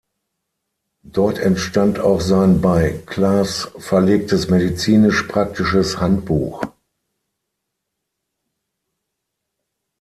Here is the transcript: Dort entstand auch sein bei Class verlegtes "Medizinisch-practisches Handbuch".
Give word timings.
Dort 1.03 1.37
entstand 1.37 1.99
auch 1.99 2.21
sein 2.21 2.59
bei 2.59 3.03
Class 3.05 3.71
verlegtes 3.77 4.49
"Medizinisch-practisches 4.49 5.99
Handbuch". 5.99 6.63